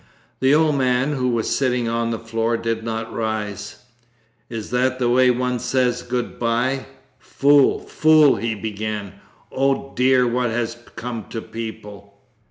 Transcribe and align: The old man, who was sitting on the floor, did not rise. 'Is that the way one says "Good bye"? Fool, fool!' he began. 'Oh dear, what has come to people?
The 0.39 0.55
old 0.55 0.79
man, 0.79 1.13
who 1.13 1.29
was 1.29 1.55
sitting 1.55 1.87
on 1.87 2.09
the 2.09 2.17
floor, 2.17 2.57
did 2.57 2.83
not 2.83 3.13
rise. 3.13 3.83
'Is 4.49 4.71
that 4.71 4.97
the 4.97 5.09
way 5.11 5.29
one 5.29 5.59
says 5.59 6.01
"Good 6.01 6.39
bye"? 6.39 6.87
Fool, 7.19 7.79
fool!' 7.81 8.37
he 8.37 8.55
began. 8.55 9.13
'Oh 9.51 9.93
dear, 9.95 10.25
what 10.25 10.49
has 10.49 10.75
come 10.95 11.25
to 11.29 11.39
people? 11.39 12.17